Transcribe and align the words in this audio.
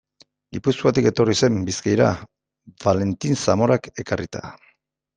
Gipuzkoatik 0.55 1.09
etorri 1.09 1.35
zen 1.41 1.59
Bizkaira, 1.69 2.09
Valentin 2.87 3.41
Zamorak 3.47 3.95
ekarrita. 4.07 4.47